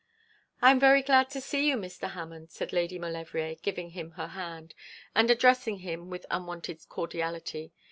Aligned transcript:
'I 0.63 0.71
am 0.71 0.79
very 0.79 1.03
glad 1.03 1.29
to 1.29 1.39
see 1.39 1.67
you, 1.67 1.77
Mr. 1.77 2.09
Hammond,' 2.09 2.49
said 2.49 2.73
Lady 2.73 2.97
Maulevrier, 2.97 3.53
giving 3.61 3.91
him 3.91 4.13
her 4.13 4.29
hand, 4.29 4.73
and 5.13 5.29
addressing 5.29 5.77
him 5.77 6.09
with 6.09 6.25
unwonted 6.31 6.83
cordiality. 6.89 7.71